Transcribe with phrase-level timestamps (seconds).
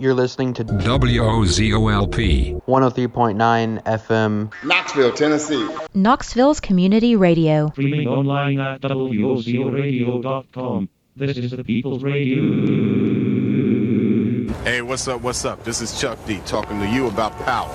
[0.00, 5.68] You're listening to WOZOLP 103.9 FM, Knoxville, Tennessee.
[5.92, 7.68] Knoxville's Community Radio.
[7.72, 10.88] Streaming online at WOZORadio.com.
[11.16, 12.40] This is the People's Radio.
[14.64, 15.20] Hey, what's up?
[15.20, 15.64] What's up?
[15.64, 17.70] This is Chuck D talking to you about power,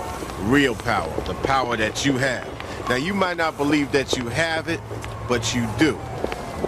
[0.46, 2.50] real power, the power that you have.
[2.89, 4.80] Now, you might not believe that you have it,
[5.30, 5.94] but you do.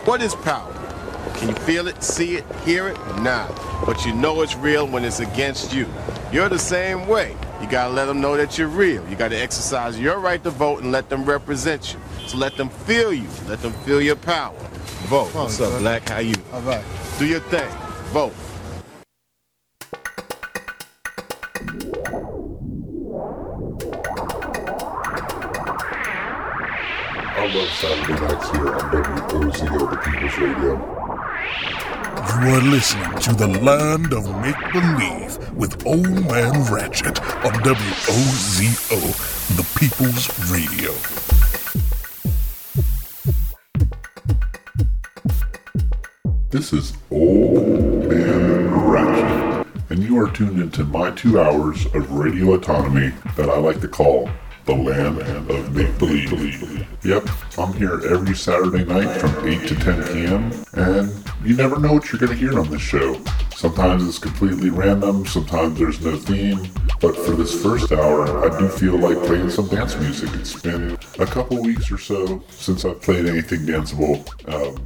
[0.05, 0.76] What is power?
[1.35, 2.97] Can you feel it, see it, hear it?
[3.21, 3.47] Nah.
[3.85, 5.87] But you know it's real when it's against you.
[6.31, 7.35] You're the same way.
[7.61, 9.07] You gotta let them know that you're real.
[9.09, 11.99] You gotta exercise your right to vote and let them represent you.
[12.27, 13.27] So let them feel you.
[13.47, 14.57] Let them feel your power.
[15.07, 15.33] Vote.
[15.33, 16.09] What's up, Black?
[16.09, 16.35] How you?
[16.51, 16.83] All right.
[17.18, 17.69] Do your thing.
[18.11, 18.33] Vote.
[27.39, 30.96] I love Saturday nights here on WOZO, the People's Radio.
[32.39, 39.00] You are listening to the Land of Make Believe with Old Man Ratchet on WOZO,
[39.57, 40.91] the People's Radio.
[46.52, 52.53] This is Old Man Ratchet, and you are tuned into my two hours of radio
[52.53, 54.30] autonomy that I like to call
[54.67, 56.85] the land of make believe.
[57.03, 61.93] Yep, I'm here every Saturday night from 8 to 10 p.m., and you never know
[61.93, 63.19] what you're going to hear on this show.
[63.55, 66.67] Sometimes it's completely random, sometimes there's no theme,
[66.99, 70.29] but for this first hour, I do feel like playing some dance music.
[70.33, 74.85] It's been a couple weeks or so since I've played anything danceable, um,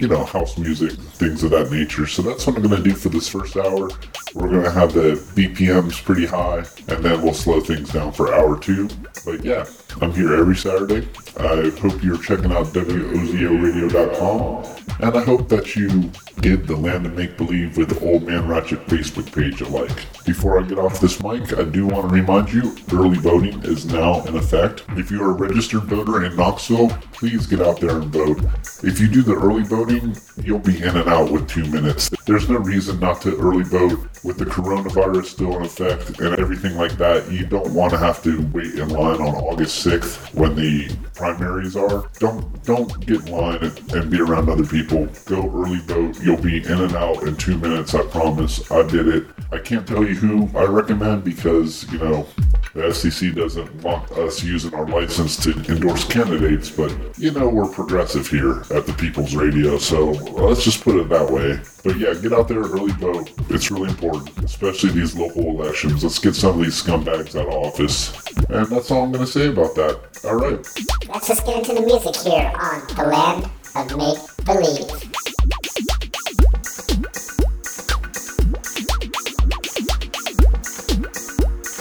[0.00, 2.06] you know, house music, things of that nature.
[2.06, 3.90] So that's what I'm going to do for this first hour.
[4.34, 8.34] We're going to have the BPMs pretty high, and then we'll slow things down for
[8.34, 8.88] hour two.
[9.24, 9.66] But yeah,
[10.00, 11.06] I'm here every Saturday.
[11.38, 14.64] I hope you're checking out WOZORadio.com.
[15.00, 16.10] And I hope that you
[16.42, 19.90] give the Land of Make Believe with Old Man Ratchet Facebook page a like.
[20.26, 23.86] Before I get off this mic, I do want to remind you early voting is
[23.86, 24.84] now in effect.
[24.90, 28.40] If you are a registered voter in Knoxville, please get out there and vote.
[28.82, 32.10] If you do the early voting, you'll be in and out with two minutes.
[32.30, 36.76] There's no reason not to early vote with the coronavirus still in effect and everything
[36.76, 37.28] like that.
[37.28, 41.74] You don't want to have to wait in line on August 6th when the primaries
[41.74, 42.08] are.
[42.20, 45.08] Don't don't get in line and, and be around other people.
[45.24, 46.22] Go early vote.
[46.22, 47.96] You'll be in and out in two minutes.
[47.96, 48.70] I promise.
[48.70, 49.26] I did it.
[49.50, 52.28] I can't tell you who I recommend because you know
[52.74, 57.68] the FCC doesn't want us using our license to endorse candidates, but you know we're
[57.68, 61.60] progressive here at the People's Radio, so let's just put it that way.
[61.82, 63.30] But yeah, get out there early vote.
[63.48, 66.02] It's really important, especially these local elections.
[66.02, 68.12] Let's get some of these scumbags out of office.
[68.50, 70.00] And that's all I'm going to say about that.
[70.24, 70.66] All right.
[71.08, 75.10] Let's just get into the music here on the land of make believe.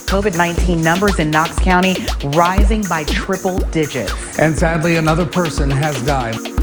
[0.10, 1.96] COVID 19 numbers in Knox County
[2.30, 4.40] rising by triple digits.
[4.40, 6.59] And sadly, another person has died.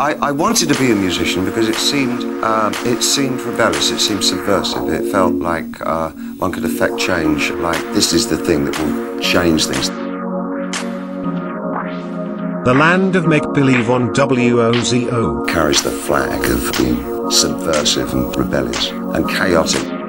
[0.00, 3.98] I, I wanted to be a musician because it seemed um, it seemed rebellious, it
[3.98, 4.88] seemed subversive.
[4.88, 7.50] It felt like uh, one could affect change.
[7.50, 9.88] Like this is the thing that will change things.
[12.64, 18.88] The Land of Make Believe on WOZO carries the flag of being subversive and rebellious
[18.88, 19.99] and chaotic.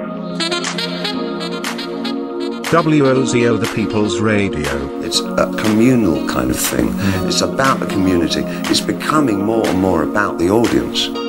[2.71, 5.01] WOZO, the People's Radio.
[5.01, 6.87] It's a communal kind of thing.
[7.27, 8.43] It's about the community.
[8.71, 11.20] It's becoming more and more about the audience.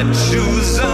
[0.00, 0.89] I choose.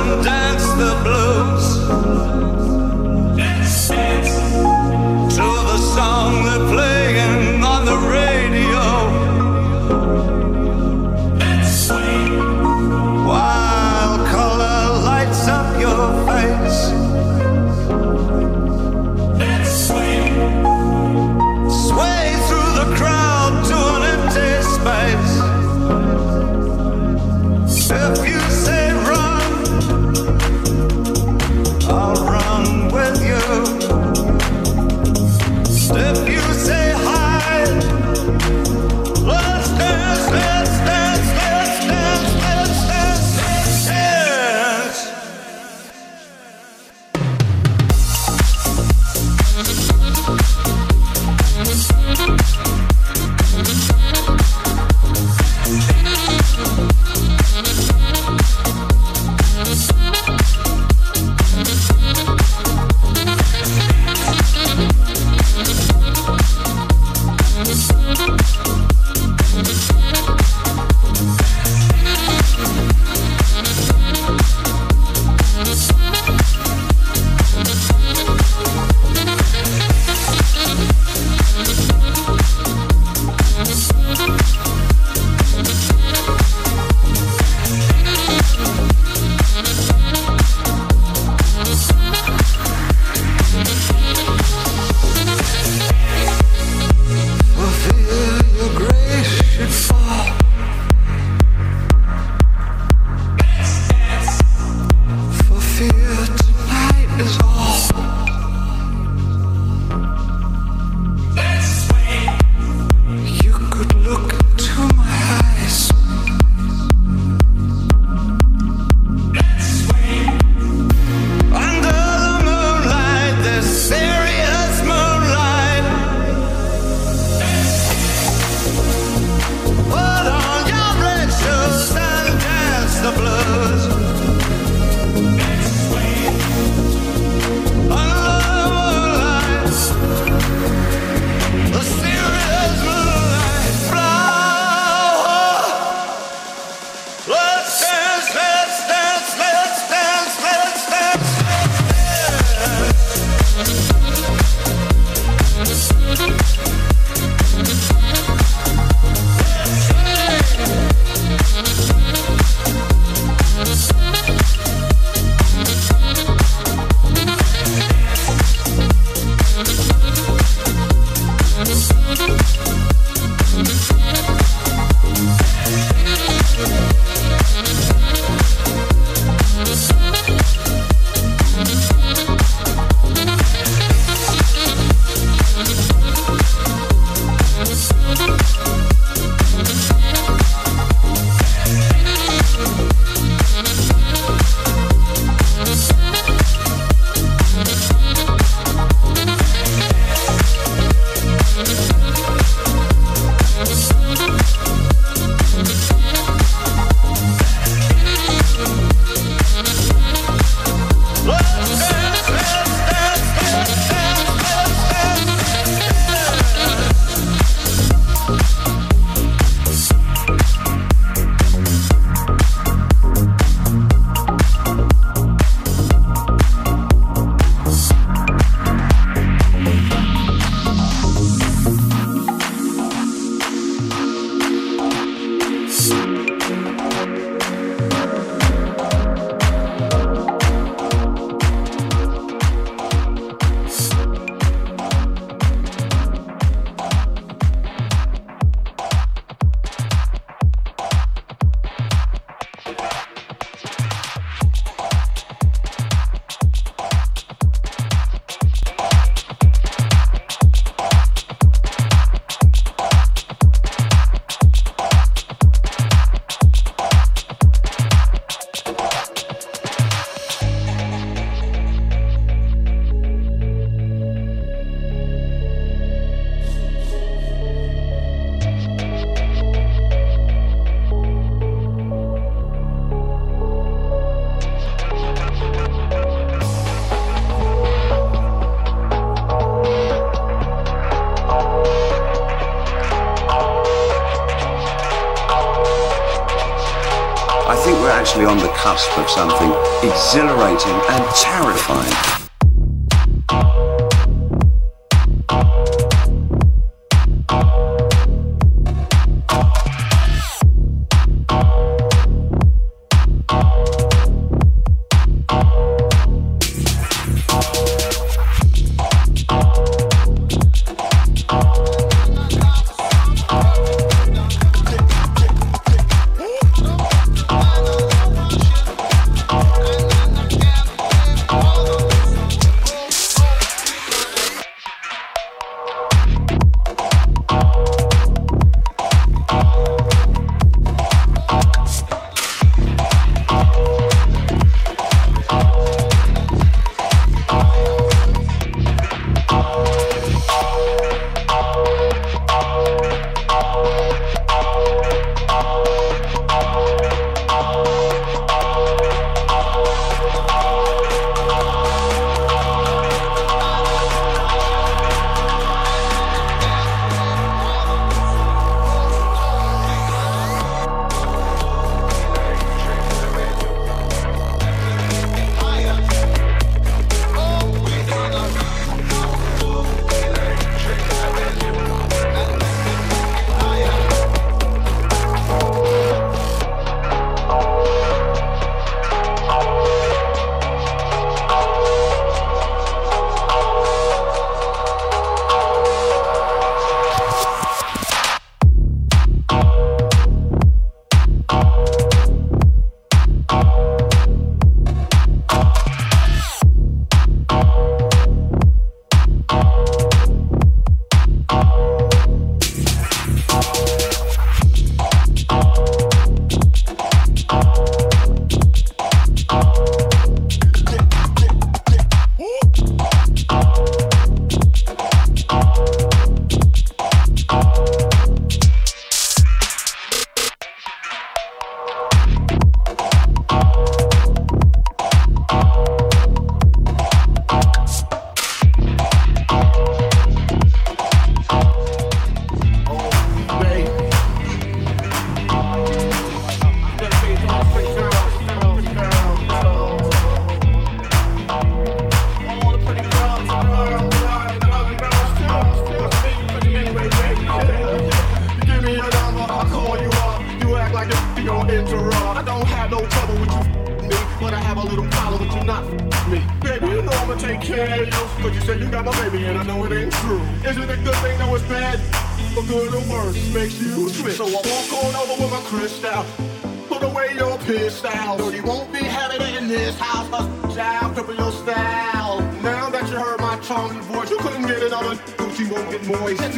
[485.97, 486.36] noise.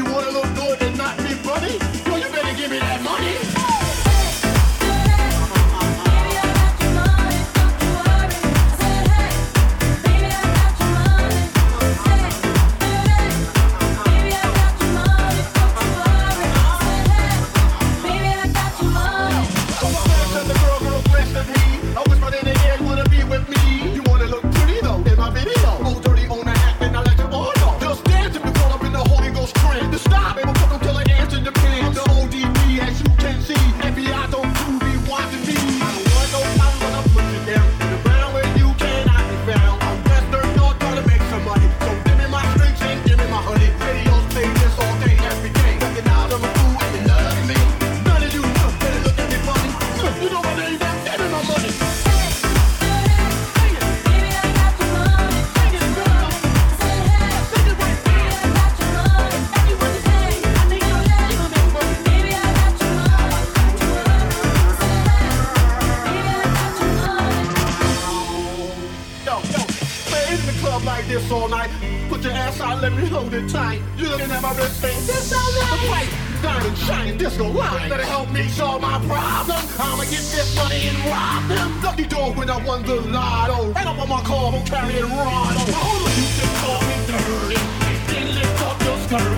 [70.89, 71.71] like this all night.
[72.09, 73.81] Put your ass out, let me hold it tight.
[73.99, 74.97] You looking at my wrist thing?
[75.07, 75.53] This all
[75.93, 76.09] night.
[76.33, 77.91] The diamond shining disco light.
[77.91, 79.61] Better help me solve my problem.
[79.79, 81.69] I'ma get this money and rob them.
[81.83, 83.67] Lucky dog when I won the lotto.
[83.79, 85.69] And I'm on my car, I'm carrying Ronald.
[85.77, 87.61] Hold of you can call me dirty.
[88.09, 89.37] Then lift up your skirt.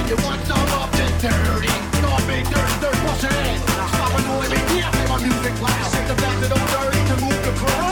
[0.00, 1.72] If you want some up and dirty.
[2.04, 3.60] Call me dirt, dirt, what's your ass?
[3.88, 5.88] Stop annoying me, yeah, play my music loud.
[5.94, 7.89] Take the back to the dirty to move the crowd.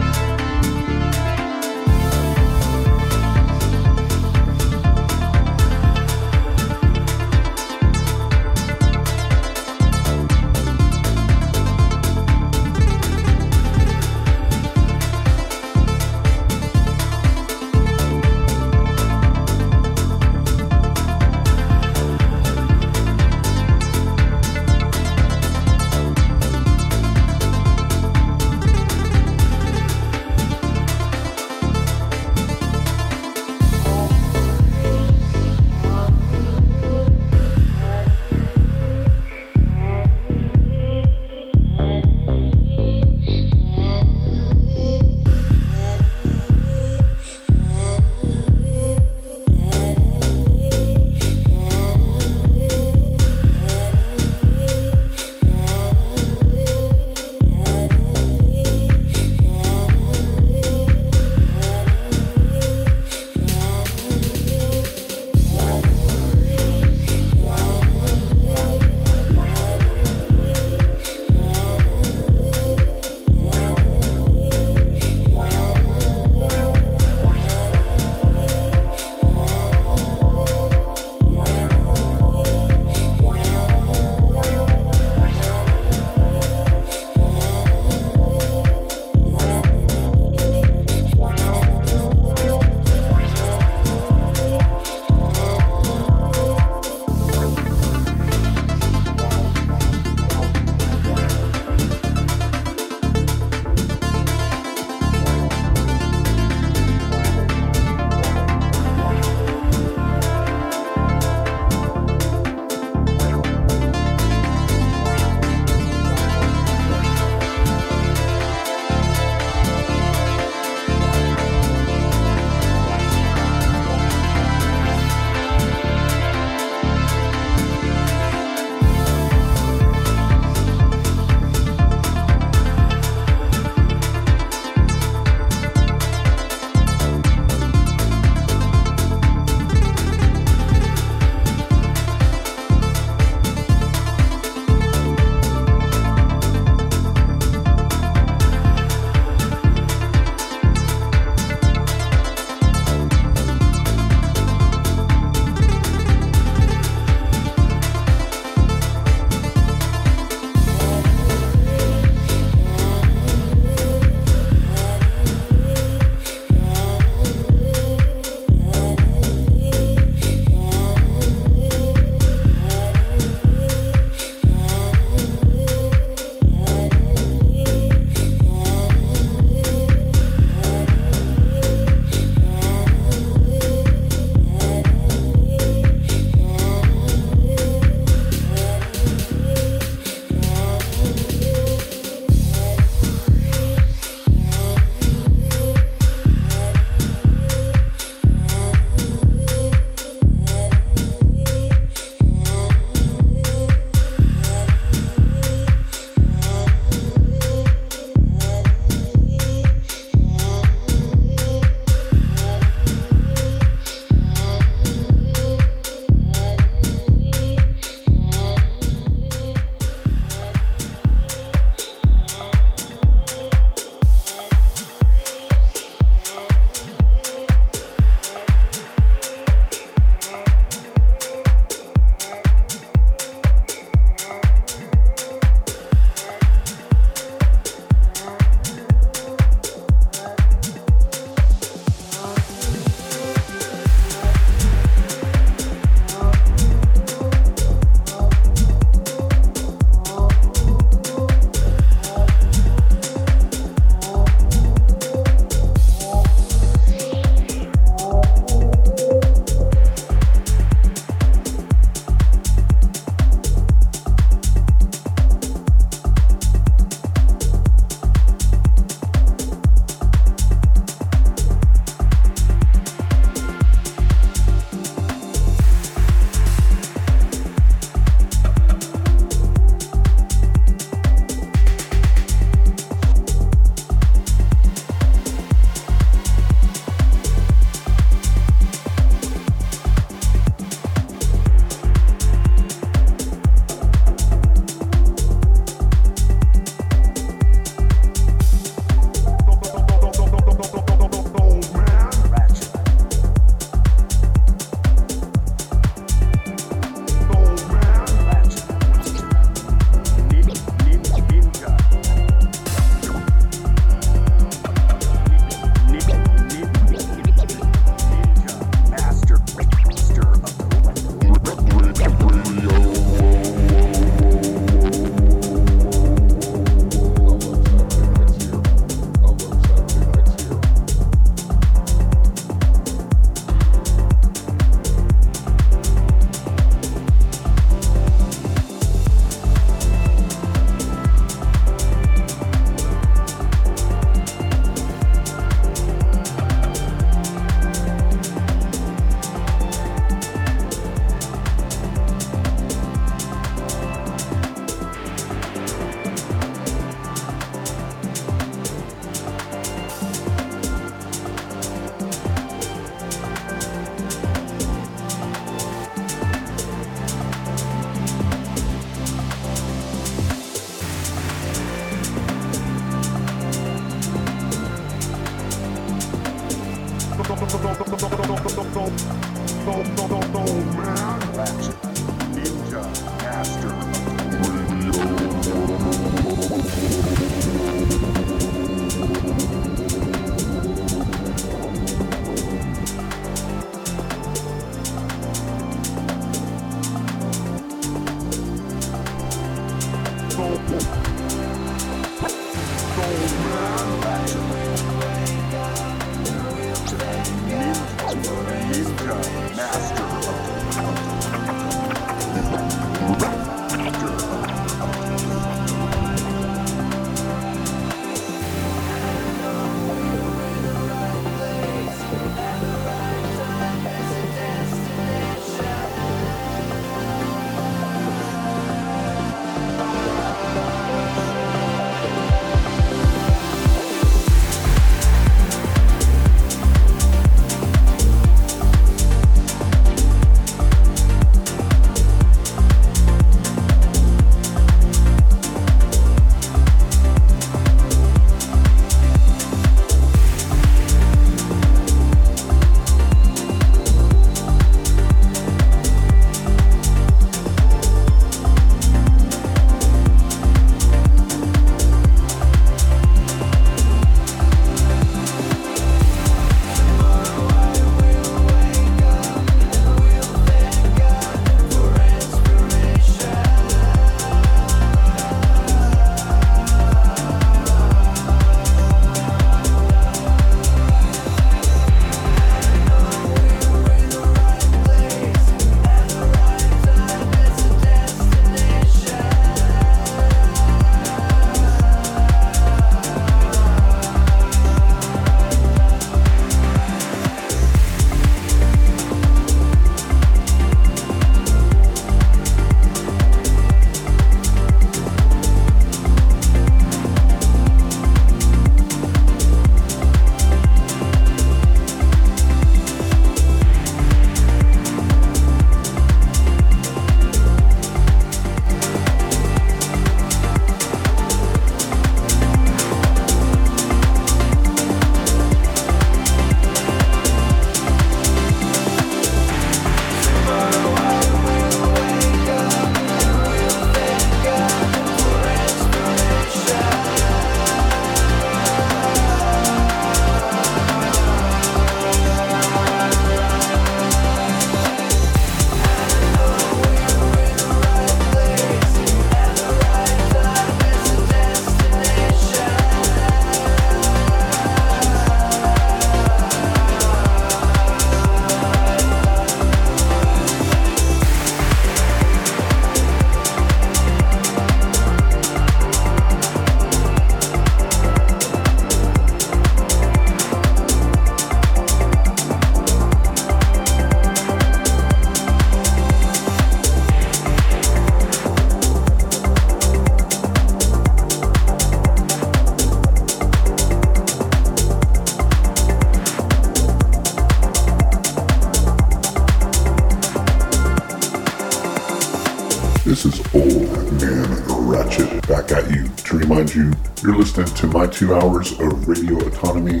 [595.52, 596.90] Back at you to remind you
[597.22, 600.00] you're listening to my two hours of radio autonomy.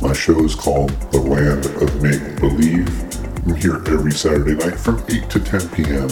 [0.00, 2.88] My show is called The Land of Make Believe.
[3.44, 6.08] I'm here every Saturday night from 8 to 10 p.m.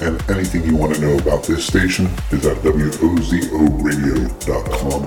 [0.00, 5.02] And anything you want to know about this station is at WOZORadio.com.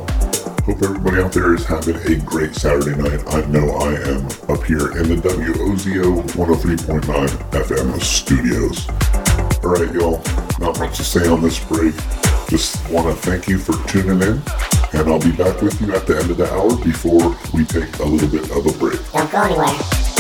[0.66, 3.24] Hope everybody out there is having a great Saturday night.
[3.28, 8.90] I know I am up here in the WOZO 103.9 FM studios.
[9.64, 10.22] All right, y'all.
[10.60, 11.96] Not much to say on this break.
[12.52, 14.42] Just want to thank you for tuning in,
[14.92, 17.98] and I'll be back with you at the end of the hour before we take
[18.00, 19.00] a little bit of a break.
[19.14, 20.11] Don't go anywhere.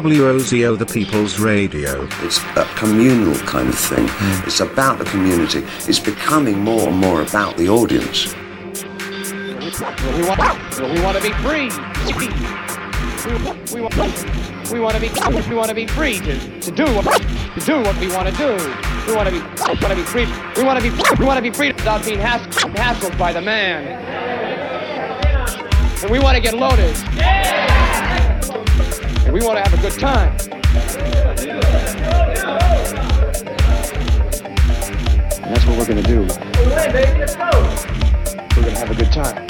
[0.00, 2.08] WOZO, the People's Radio.
[2.22, 4.06] It's a communal kind of thing.
[4.08, 4.48] Hmm.
[4.48, 5.62] It's about the community.
[5.86, 8.34] It's becoming more and more about the audience.
[10.16, 11.68] We want, we want to be free.
[12.16, 12.28] We,
[13.74, 15.10] we, want, we want to be
[15.50, 18.34] we want to be free to, to do what to do what we want to
[18.36, 18.56] do.
[19.06, 20.26] We want to be want to be free.
[20.56, 23.42] We want to be we want to be free without being hassled, hassled by the
[23.42, 23.86] man.
[26.02, 27.69] And we want to get loaded.
[29.24, 30.36] And we want to have a good time.
[35.42, 36.20] And that's what we're gonna do.
[38.56, 39.49] We're gonna have a good time.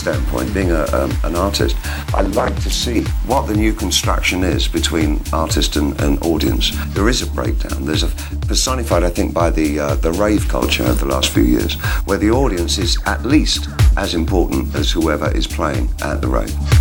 [0.00, 1.76] Standpoint, being a, um, an artist,
[2.14, 6.72] I like to see what the new construction is between artist and, and audience.
[6.94, 7.84] There is a breakdown.
[7.84, 8.08] There's a
[8.46, 11.74] personified, I think, by the uh, the rave culture of the last few years,
[12.06, 16.79] where the audience is at least as important as whoever is playing at the rave.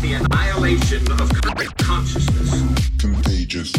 [0.00, 1.30] the annihilation of
[1.76, 2.62] consciousness.
[2.98, 3.72] Contagious.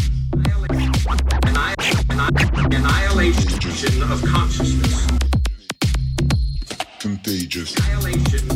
[2.70, 5.06] Annihilation of consciousness.
[7.00, 7.74] Contagious.
[7.76, 8.51] Annihilation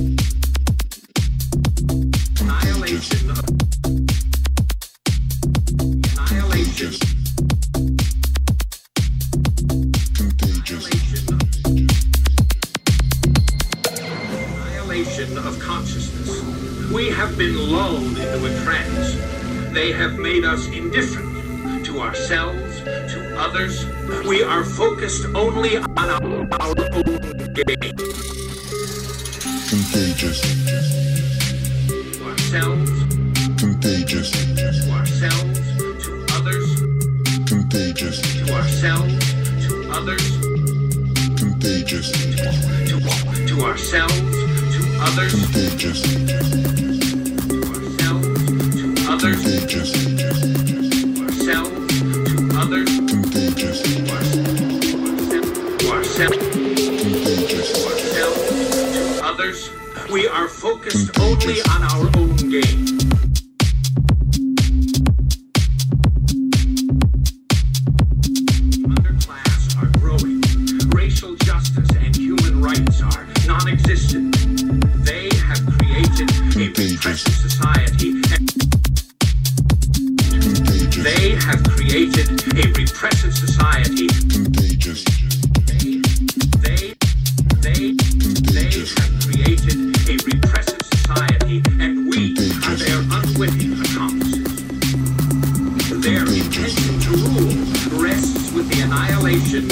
[99.57, 99.63] The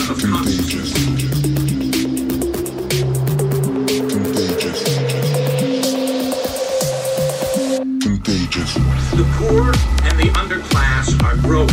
[9.36, 9.66] poor
[10.04, 11.68] and the underclass are growing.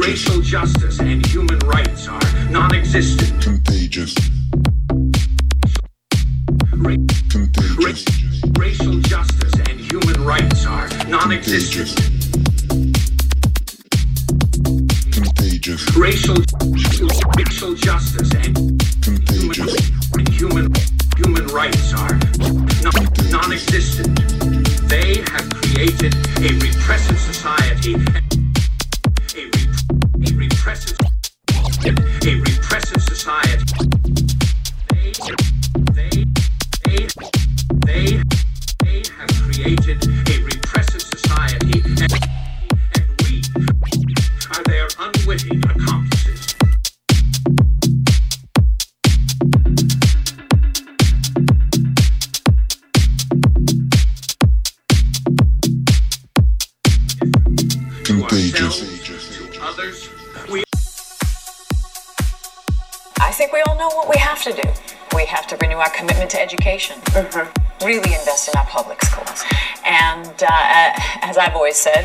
[0.00, 3.23] Racial justice and human rights are non existent.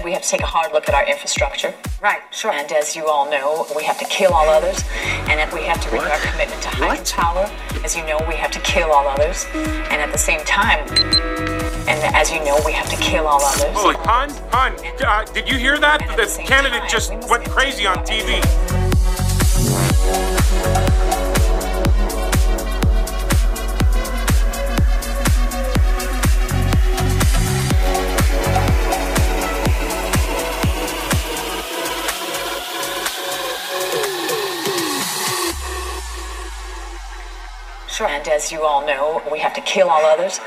[0.10, 1.72] we have to take a hard look at our infrastructure.
[2.02, 2.50] Right, sure.
[2.50, 4.84] And as you all know, we have to kill all others,
[5.30, 7.46] and that we have to renew our commitment to higher power.
[7.86, 10.80] As you know, we have to kill all others, and at the same time,
[11.88, 13.70] and as you know, we have to kill all others.
[13.78, 14.74] Holy, hon, hon,
[15.06, 16.00] uh, did you hear that?
[16.18, 18.42] The, candidate time, just we went crazy on TV.
[38.20, 40.42] And as you all know, we have to kill all others.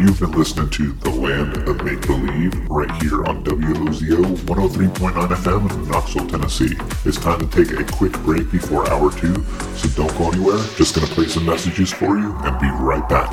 [0.00, 5.70] You've been listening to The Land of Make Believe right here on WOZO 103.9 FM
[5.70, 6.76] in Knoxville, Tennessee.
[7.04, 9.42] It's time to take a quick break before hour two,
[9.74, 10.58] so don't go anywhere.
[10.76, 13.32] Just gonna play some messages for you and be right back.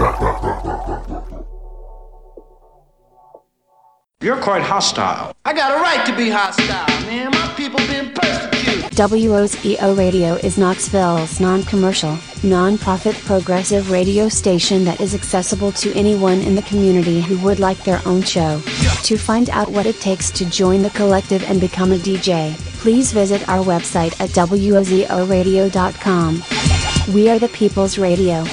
[4.21, 5.35] You're quite hostile.
[5.45, 7.31] I got a right to be hostile, man.
[7.31, 8.74] My people been persecuted.
[8.95, 15.93] WOZO Radio is Knoxville's non commercial, non profit progressive radio station that is accessible to
[15.95, 18.61] anyone in the community who would like their own show.
[19.03, 23.11] To find out what it takes to join the collective and become a DJ, please
[23.11, 27.13] visit our website at WOZORadio.com.
[27.13, 28.45] We are the People's Radio.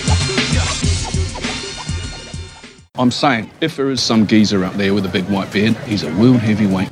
[2.96, 6.02] I'm saying, if there is some geezer out there with a big white beard, he's
[6.02, 6.90] a world heavyweight.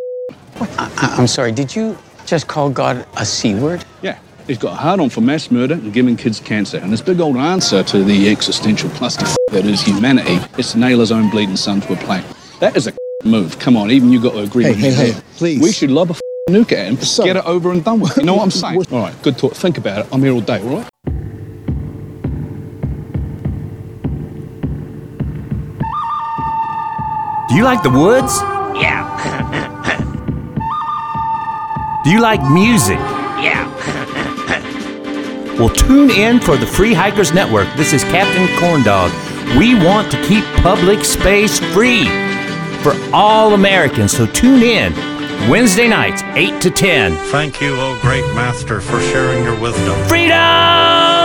[0.61, 1.99] I- I'm sorry, did you
[2.31, 3.85] just call God a C word?
[4.03, 4.17] Yeah,
[4.47, 6.79] he's got a hard on for mass murder and giving kids cancer.
[6.79, 11.01] And his big old answer to the existential cluster that is humanity is to nail
[11.01, 12.25] his own bleeding son to a plate.
[12.61, 12.93] That is a
[13.25, 13.59] move.
[13.59, 15.23] Come on, even you got to agree Hey, with hey, me hey, there.
[15.37, 15.61] please.
[15.61, 16.15] We should lob a
[16.51, 18.17] nuke at him, get it over and done with.
[18.17, 18.81] You know what I'm saying?
[18.93, 19.55] all right, good talk.
[19.55, 20.13] Think about it.
[20.13, 20.87] I'm here all day, all right?
[27.49, 28.39] Do you like the woods?
[28.81, 29.99] Yeah.
[32.05, 32.99] Do you like music?
[33.41, 33.69] yeah.
[35.59, 37.69] Well, tune in for the Free Hikers Network.
[37.77, 39.11] This is Captain Corndog.
[39.59, 42.07] We want to keep public space free
[42.83, 44.95] for all Americans, so tune in
[45.51, 47.13] Wednesday nights, 8 to 10.
[47.31, 49.99] Thank you, O great master, for sharing your wisdom.
[50.09, 51.20] Freedom!